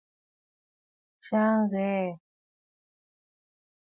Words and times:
Tsyàsə̀ 1.21 1.61
ghâ. 1.71 1.89